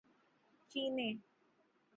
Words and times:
چینّے 0.71 1.09